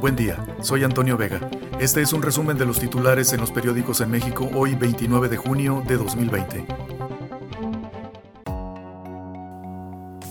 Buen 0.00 0.16
día, 0.16 0.42
soy 0.62 0.82
Antonio 0.82 1.18
Vega. 1.18 1.38
Este 1.78 2.00
es 2.00 2.14
un 2.14 2.22
resumen 2.22 2.56
de 2.56 2.64
los 2.64 2.80
titulares 2.80 3.34
en 3.34 3.40
los 3.40 3.50
periódicos 3.50 4.00
en 4.00 4.10
México 4.10 4.48
hoy 4.54 4.74
29 4.74 5.28
de 5.28 5.36
junio 5.36 5.82
de 5.86 5.98
2020. 5.98 6.64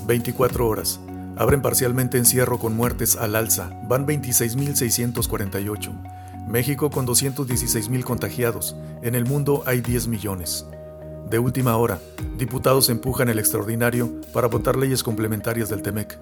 24 0.08 0.68
horas. 0.68 1.00
Abren 1.38 1.62
parcialmente 1.62 2.18
encierro 2.18 2.58
con 2.58 2.76
muertes 2.76 3.16
al 3.16 3.36
alza. 3.36 3.70
Van 3.84 4.08
26.648. 4.08 6.48
México 6.48 6.90
con 6.90 7.06
216.000 7.06 8.04
contagiados. 8.04 8.76
En 9.04 9.14
el 9.14 9.26
mundo 9.26 9.62
hay 9.68 9.82
10 9.82 10.08
millones. 10.08 10.66
De 11.30 11.38
última 11.38 11.78
hora, 11.78 12.00
diputados 12.38 12.90
empujan 12.90 13.30
el 13.30 13.38
extraordinario 13.38 14.10
para 14.34 14.48
votar 14.48 14.76
leyes 14.76 15.04
complementarias 15.04 15.70
del 15.70 15.84
TEMEC. 15.84 16.18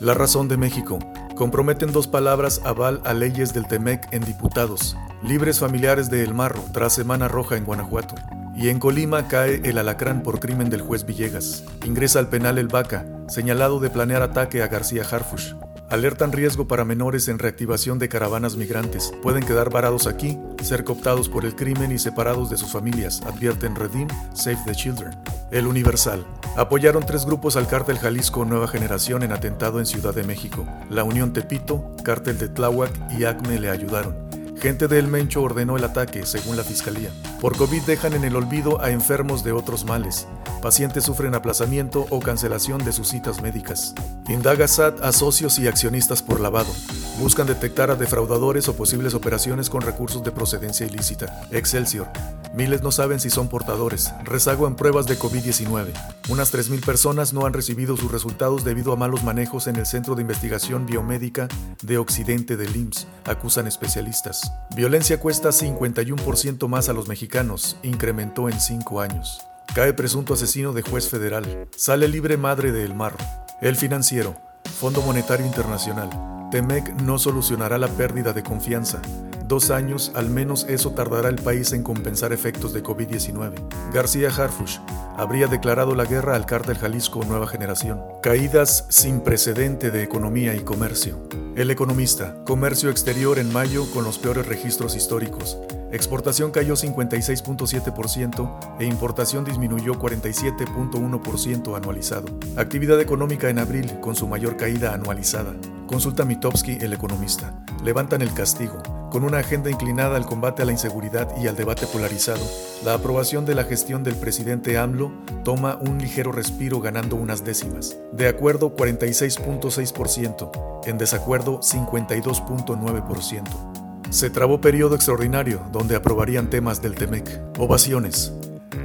La 0.00 0.14
razón 0.14 0.48
de 0.48 0.56
México. 0.56 0.98
Comprometen 1.34 1.92
dos 1.92 2.08
palabras 2.08 2.62
aval 2.64 3.02
a 3.04 3.12
leyes 3.12 3.52
del 3.52 3.66
TEMEC 3.66 4.08
en 4.12 4.24
diputados. 4.24 4.96
Libres 5.22 5.58
familiares 5.58 6.08
de 6.08 6.22
El 6.22 6.32
Marro 6.32 6.64
tras 6.72 6.94
Semana 6.94 7.28
Roja 7.28 7.58
en 7.58 7.66
Guanajuato. 7.66 8.14
Y 8.56 8.70
en 8.70 8.78
Colima 8.78 9.28
cae 9.28 9.60
el 9.64 9.76
alacrán 9.76 10.22
por 10.22 10.40
crimen 10.40 10.70
del 10.70 10.80
juez 10.80 11.04
Villegas. 11.04 11.64
Ingresa 11.84 12.18
al 12.18 12.28
penal 12.28 12.56
El 12.56 12.68
Vaca, 12.68 13.04
señalado 13.28 13.78
de 13.78 13.90
planear 13.90 14.22
ataque 14.22 14.62
a 14.62 14.68
García 14.68 15.02
Harfush. 15.02 15.52
Alertan 15.88 16.32
riesgo 16.32 16.66
para 16.66 16.84
menores 16.84 17.28
en 17.28 17.38
reactivación 17.38 18.00
de 18.00 18.08
caravanas 18.08 18.56
migrantes. 18.56 19.12
Pueden 19.22 19.44
quedar 19.44 19.70
varados 19.70 20.08
aquí, 20.08 20.36
ser 20.60 20.82
cooptados 20.82 21.28
por 21.28 21.44
el 21.44 21.54
crimen 21.54 21.92
y 21.92 21.98
separados 21.98 22.50
de 22.50 22.56
sus 22.56 22.72
familias, 22.72 23.22
advierten 23.22 23.76
Redim, 23.76 24.08
Save 24.34 24.58
the 24.66 24.74
Children. 24.74 25.16
El 25.52 25.68
Universal. 25.68 26.26
Apoyaron 26.56 27.06
tres 27.06 27.24
grupos 27.24 27.56
al 27.56 27.68
cártel 27.68 27.98
Jalisco 27.98 28.44
Nueva 28.44 28.66
Generación 28.66 29.22
en 29.22 29.30
atentado 29.30 29.78
en 29.78 29.86
Ciudad 29.86 30.12
de 30.12 30.24
México. 30.24 30.66
La 30.90 31.04
Unión 31.04 31.32
Tepito, 31.32 31.94
Cártel 32.02 32.38
de 32.38 32.48
Tláhuac 32.48 32.90
y 33.16 33.24
ACME 33.24 33.60
le 33.60 33.70
ayudaron. 33.70 34.25
Gente 34.60 34.88
de 34.88 34.98
El 34.98 35.08
Mencho 35.08 35.42
ordenó 35.42 35.76
el 35.76 35.84
ataque, 35.84 36.24
según 36.24 36.56
la 36.56 36.64
fiscalía. 36.64 37.10
Por 37.40 37.56
COVID 37.56 37.82
dejan 37.82 38.14
en 38.14 38.24
el 38.24 38.36
olvido 38.36 38.80
a 38.80 38.90
enfermos 38.90 39.44
de 39.44 39.52
otros 39.52 39.84
males. 39.84 40.26
Pacientes 40.62 41.04
sufren 41.04 41.34
aplazamiento 41.34 42.06
o 42.10 42.20
cancelación 42.20 42.84
de 42.84 42.92
sus 42.92 43.08
citas 43.08 43.42
médicas. 43.42 43.94
Indaga 44.28 44.66
SAT 44.66 45.02
a 45.02 45.12
socios 45.12 45.58
y 45.58 45.68
accionistas 45.68 46.22
por 46.22 46.40
lavado. 46.40 46.72
Buscan 47.18 47.46
detectar 47.46 47.90
a 47.90 47.96
defraudadores 47.96 48.68
o 48.68 48.76
posibles 48.76 49.14
operaciones 49.14 49.70
con 49.70 49.80
recursos 49.80 50.22
de 50.22 50.32
procedencia 50.32 50.86
ilícita. 50.86 51.48
Excelsior. 51.50 52.08
Miles 52.54 52.82
no 52.82 52.92
saben 52.92 53.20
si 53.20 53.30
son 53.30 53.48
portadores. 53.48 54.12
Rezago 54.24 54.66
en 54.66 54.76
pruebas 54.76 55.06
de 55.06 55.18
COVID-19. 55.18 55.92
Unas 56.28 56.52
3.000 56.52 56.84
personas 56.84 57.32
no 57.32 57.46
han 57.46 57.54
recibido 57.54 57.96
sus 57.96 58.12
resultados 58.12 58.64
debido 58.64 58.92
a 58.92 58.96
malos 58.96 59.24
manejos 59.24 59.66
en 59.66 59.76
el 59.76 59.86
Centro 59.86 60.14
de 60.14 60.22
Investigación 60.22 60.84
Biomédica 60.84 61.48
de 61.82 61.96
Occidente 61.96 62.58
del 62.58 62.76
IMSS, 62.76 63.06
acusan 63.24 63.66
especialistas. 63.66 64.52
Violencia 64.74 65.18
cuesta 65.18 65.48
51% 65.48 66.68
más 66.68 66.90
a 66.90 66.92
los 66.92 67.08
mexicanos, 67.08 67.78
incrementó 67.82 68.50
en 68.50 68.60
5 68.60 69.00
años. 69.00 69.40
Cae 69.74 69.94
presunto 69.94 70.34
asesino 70.34 70.74
de 70.74 70.82
juez 70.82 71.08
federal. 71.08 71.66
Sale 71.76 72.08
libre 72.08 72.36
madre 72.36 72.72
de 72.72 72.84
El 72.84 72.94
Marro. 72.94 73.18
El 73.62 73.76
financiero. 73.76 74.36
Fondo 74.80 75.00
Monetario 75.00 75.46
Internacional. 75.46 76.35
Temec 76.56 77.02
no 77.02 77.18
solucionará 77.18 77.76
la 77.76 77.86
pérdida 77.86 78.32
de 78.32 78.42
confianza. 78.42 79.02
Dos 79.46 79.70
años, 79.70 80.10
al 80.14 80.30
menos 80.30 80.64
eso 80.70 80.92
tardará 80.92 81.28
el 81.28 81.36
país 81.36 81.74
en 81.74 81.82
compensar 81.82 82.32
efectos 82.32 82.72
de 82.72 82.82
COVID-19. 82.82 83.52
García 83.92 84.30
Harfush 84.30 84.78
habría 85.18 85.48
declarado 85.48 85.94
la 85.94 86.06
guerra 86.06 86.34
al 86.34 86.46
cártel 86.46 86.78
Jalisco 86.78 87.22
Nueva 87.26 87.46
Generación. 87.46 88.00
Caídas 88.22 88.86
sin 88.88 89.20
precedente 89.20 89.90
de 89.90 90.02
economía 90.02 90.54
y 90.54 90.60
comercio. 90.60 91.28
El 91.56 91.70
economista, 91.70 92.34
comercio 92.46 92.88
exterior 92.88 93.38
en 93.38 93.52
mayo 93.52 93.84
con 93.92 94.04
los 94.04 94.18
peores 94.18 94.46
registros 94.46 94.96
históricos. 94.96 95.58
Exportación 95.92 96.50
cayó 96.50 96.74
56.7% 96.74 98.80
e 98.80 98.84
importación 98.84 99.44
disminuyó 99.44 99.94
47.1% 99.94 101.76
anualizado. 101.76 102.26
Actividad 102.56 103.00
económica 103.00 103.48
en 103.48 103.58
abril 103.58 104.00
con 104.00 104.16
su 104.16 104.26
mayor 104.26 104.56
caída 104.56 104.94
anualizada. 104.94 105.54
Consulta 105.86 106.24
Mitofsky, 106.24 106.78
el 106.80 106.92
economista. 106.92 107.54
Levantan 107.84 108.22
el 108.22 108.34
castigo. 108.34 108.82
Con 109.10 109.22
una 109.22 109.38
agenda 109.38 109.70
inclinada 109.70 110.16
al 110.16 110.26
combate 110.26 110.62
a 110.62 110.64
la 110.64 110.72
inseguridad 110.72 111.28
y 111.40 111.46
al 111.46 111.54
debate 111.54 111.86
polarizado, 111.86 112.42
la 112.84 112.94
aprobación 112.94 113.46
de 113.46 113.54
la 113.54 113.62
gestión 113.62 114.02
del 114.02 114.16
presidente 114.16 114.78
AMLO 114.78 115.12
toma 115.44 115.78
un 115.80 115.98
ligero 115.98 116.32
respiro 116.32 116.80
ganando 116.80 117.14
unas 117.14 117.44
décimas. 117.44 117.96
De 118.12 118.26
acuerdo 118.26 118.74
46.6%, 118.74 120.86
en 120.86 120.98
desacuerdo 120.98 121.60
52.9%. 121.60 123.75
Se 124.10 124.30
trabó 124.30 124.60
periodo 124.60 124.94
extraordinario 124.94 125.62
donde 125.72 125.96
aprobarían 125.96 126.48
temas 126.48 126.80
del 126.80 126.94
TEMEC. 126.94 127.58
Ovaciones. 127.58 128.32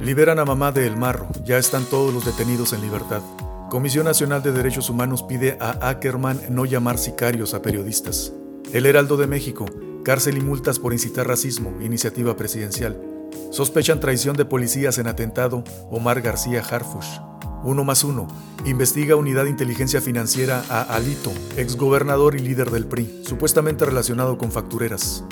Liberan 0.02 0.40
a 0.40 0.44
mamá 0.44 0.72
de 0.72 0.86
El 0.86 0.96
Marro, 0.96 1.28
ya 1.44 1.58
están 1.58 1.84
todos 1.84 2.12
los 2.12 2.24
detenidos 2.24 2.72
en 2.72 2.82
libertad. 2.82 3.22
Comisión 3.70 4.04
Nacional 4.04 4.42
de 4.42 4.52
Derechos 4.52 4.90
Humanos 4.90 5.22
pide 5.22 5.56
a 5.60 5.88
Ackerman 5.88 6.40
no 6.50 6.64
llamar 6.64 6.98
sicarios 6.98 7.54
a 7.54 7.62
periodistas. 7.62 8.32
El 8.72 8.84
Heraldo 8.84 9.16
de 9.16 9.28
México, 9.28 9.64
cárcel 10.04 10.36
y 10.38 10.40
multas 10.40 10.78
por 10.78 10.92
incitar 10.92 11.28
racismo, 11.28 11.72
iniciativa 11.80 12.36
presidencial. 12.36 13.00
Sospechan 13.50 14.00
traición 14.00 14.36
de 14.36 14.44
policías 14.44 14.98
en 14.98 15.06
atentado 15.06 15.62
Omar 15.90 16.20
García 16.20 16.62
Harfush. 16.68 17.18
Uno 17.64 17.84
más 17.84 18.02
uno. 18.02 18.26
Investiga 18.64 19.16
Unidad 19.16 19.44
de 19.44 19.50
Inteligencia 19.50 20.00
Financiera 20.00 20.64
a 20.68 20.82
Alito, 20.82 21.32
exgobernador 21.56 22.34
y 22.34 22.40
líder 22.40 22.70
del 22.70 22.86
PRI, 22.86 23.22
supuestamente 23.24 23.84
relacionado 23.84 24.36
con 24.36 24.50
factureras. 24.50 25.24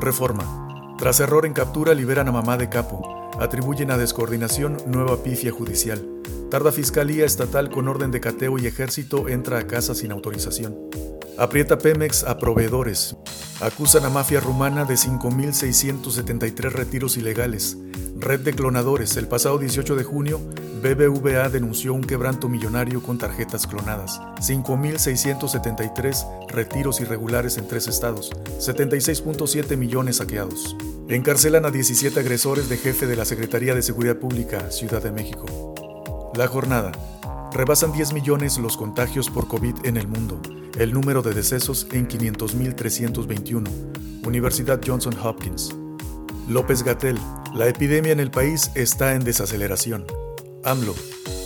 Reforma. 0.00 0.96
Tras 0.98 1.20
error 1.20 1.44
en 1.44 1.52
captura, 1.52 1.92
liberan 1.92 2.28
a 2.28 2.32
mamá 2.32 2.56
de 2.56 2.70
capo. 2.70 3.30
Atribuyen 3.38 3.90
a 3.90 3.98
descoordinación 3.98 4.78
nueva 4.86 5.22
pifia 5.22 5.52
judicial. 5.52 6.06
Tarda 6.50 6.72
Fiscalía 6.72 7.26
Estatal 7.26 7.68
con 7.68 7.88
orden 7.88 8.10
de 8.10 8.20
cateo 8.20 8.58
y 8.58 8.66
ejército 8.66 9.28
entra 9.28 9.58
a 9.58 9.66
casa 9.66 9.94
sin 9.94 10.12
autorización. 10.12 10.76
Aprieta 11.36 11.78
Pemex 11.78 12.22
a 12.22 12.38
proveedores. 12.38 13.16
Acusan 13.60 14.04
a 14.04 14.08
mafia 14.08 14.38
rumana 14.38 14.84
de 14.84 14.94
5.673 14.94 16.70
retiros 16.70 17.16
ilegales. 17.16 17.76
Red 18.16 18.38
de 18.40 18.52
clonadores. 18.52 19.16
El 19.16 19.26
pasado 19.26 19.58
18 19.58 19.96
de 19.96 20.04
junio, 20.04 20.40
BBVA 20.80 21.48
denunció 21.48 21.92
un 21.92 22.02
quebranto 22.02 22.48
millonario 22.48 23.02
con 23.02 23.18
tarjetas 23.18 23.66
clonadas. 23.66 24.20
5.673 24.36 26.46
retiros 26.48 27.00
irregulares 27.00 27.58
en 27.58 27.66
tres 27.66 27.88
estados. 27.88 28.30
76.7 28.60 29.76
millones 29.76 30.18
saqueados. 30.18 30.76
Encarcelan 31.08 31.64
a 31.64 31.72
17 31.72 32.20
agresores 32.20 32.68
de 32.68 32.76
jefe 32.76 33.08
de 33.08 33.16
la 33.16 33.24
Secretaría 33.24 33.74
de 33.74 33.82
Seguridad 33.82 34.18
Pública, 34.18 34.70
Ciudad 34.70 35.02
de 35.02 35.10
México. 35.10 35.74
La 36.36 36.46
jornada. 36.46 36.92
Rebasan 37.52 37.92
10 37.92 38.12
millones 38.12 38.56
los 38.58 38.76
contagios 38.76 39.30
por 39.30 39.48
COVID 39.48 39.84
en 39.84 39.96
el 39.96 40.06
mundo. 40.06 40.40
El 40.76 40.92
número 40.92 41.22
de 41.22 41.34
decesos 41.34 41.86
en 41.92 42.08
500.321. 42.08 43.68
Universidad 44.26 44.80
Johnson 44.84 45.14
Hopkins. 45.22 45.72
López 46.48 46.82
Gatel. 46.82 47.16
La 47.54 47.68
epidemia 47.68 48.10
en 48.10 48.18
el 48.18 48.32
país 48.32 48.72
está 48.74 49.14
en 49.14 49.22
desaceleración. 49.22 50.04
AMLO. 50.64 50.94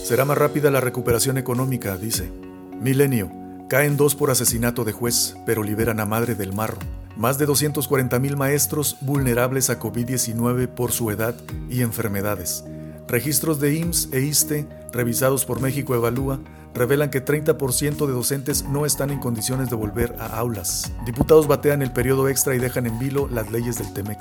Será 0.02 0.24
más 0.24 0.38
rápida 0.38 0.70
la 0.70 0.80
recuperación 0.80 1.36
económica, 1.36 1.98
dice. 1.98 2.32
Milenio. 2.80 3.30
Caen 3.68 3.98
dos 3.98 4.14
por 4.14 4.30
asesinato 4.30 4.84
de 4.84 4.92
juez, 4.92 5.36
pero 5.44 5.62
liberan 5.62 6.00
a 6.00 6.06
madre 6.06 6.34
del 6.34 6.54
marro. 6.54 6.78
Más 7.14 7.36
de 7.36 7.46
240.000 7.46 8.34
maestros 8.34 8.96
vulnerables 9.02 9.68
a 9.68 9.78
COVID-19 9.78 10.68
por 10.68 10.90
su 10.90 11.10
edad 11.10 11.34
y 11.68 11.82
enfermedades. 11.82 12.64
Registros 13.08 13.58
de 13.58 13.74
IMSS 13.74 14.08
e 14.12 14.20
ISTE, 14.20 14.68
revisados 14.92 15.46
por 15.46 15.62
México 15.62 15.94
Evalúa, 15.94 16.40
revelan 16.74 17.08
que 17.08 17.24
30% 17.24 18.06
de 18.06 18.12
docentes 18.12 18.64
no 18.64 18.84
están 18.84 19.10
en 19.10 19.18
condiciones 19.18 19.70
de 19.70 19.76
volver 19.76 20.14
a 20.18 20.38
aulas. 20.38 20.92
Diputados 21.06 21.46
batean 21.46 21.80
el 21.80 21.90
periodo 21.90 22.28
extra 22.28 22.54
y 22.54 22.58
dejan 22.58 22.86
en 22.86 22.98
vilo 22.98 23.26
las 23.28 23.50
leyes 23.50 23.78
del 23.78 23.94
TEMEC. 23.94 24.18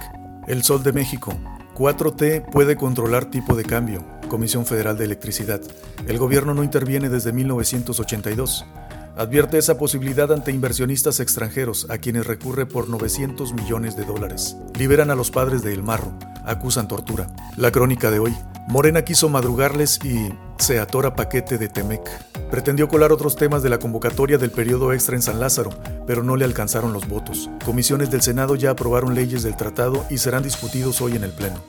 El 0.48 0.64
Sol 0.64 0.84
de 0.84 0.94
México. 0.94 1.34
4T 1.76 2.50
puede 2.50 2.78
controlar 2.78 3.26
tipo 3.26 3.58
de 3.58 3.66
cambio. 3.66 4.06
Comisión 4.30 4.66
Federal 4.66 4.98
de 4.98 5.04
Electricidad. 5.04 5.62
El 6.08 6.18
gobierno 6.18 6.54
no 6.54 6.64
interviene 6.64 7.10
desde 7.10 7.34
1982. 7.34 8.66
Advierte 9.18 9.58
esa 9.58 9.78
posibilidad 9.78 10.32
ante 10.32 10.52
inversionistas 10.52 11.20
extranjeros, 11.20 11.88
a 11.90 11.98
quienes 11.98 12.26
recurre 12.26 12.66
por 12.66 12.88
900 12.88 13.54
millones 13.54 13.98
de 13.98 14.06
dólares. 14.06 14.56
Liberan 14.78 15.10
a 15.10 15.16
los 15.16 15.32
padres 15.32 15.62
de 15.64 15.74
El 15.74 15.84
Marro. 15.84 16.14
Acusan 16.46 16.88
tortura. 16.88 17.28
La 17.58 17.72
crónica 17.72 18.12
de 18.12 18.20
hoy. 18.20 18.34
Morena 18.68 19.04
quiso 19.04 19.30
madrugarles 19.30 19.98
y 20.04 20.30
se 20.58 20.80
atora 20.80 21.16
paquete 21.16 21.58
de 21.58 21.70
Temec. 21.70 22.02
Pretendió 22.52 22.90
colar 22.90 23.14
otros 23.14 23.38
temas 23.38 23.64
de 23.64 23.70
la 23.70 23.80
convocatoria 23.80 24.38
del 24.38 24.52
periodo 24.52 24.92
extra 24.92 25.16
en 25.16 25.22
San 25.22 25.40
Lázaro, 25.40 25.70
pero 26.06 26.22
no 26.22 26.36
le 26.36 26.44
alcanzaron 26.44 26.92
los 26.92 27.08
votos. 27.08 27.50
Comisiones 27.64 28.12
del 28.12 28.22
Senado 28.22 28.56
ya 28.56 28.72
aprobaron 28.72 29.16
leyes 29.16 29.44
del 29.44 29.56
tratado 29.56 30.06
y 30.10 30.18
serán 30.18 30.44
discutidos 30.44 31.00
hoy 31.00 31.16
en 31.16 31.24
el 31.24 31.32
Pleno. 31.32 31.64